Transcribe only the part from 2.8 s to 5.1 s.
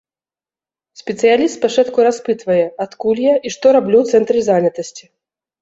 адкуль я і што раблю ў цэнтры занятасці.